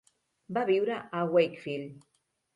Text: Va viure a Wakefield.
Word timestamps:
Va 0.57 0.63
viure 0.69 0.97
a 1.19 1.21
Wakefield. 1.37 2.11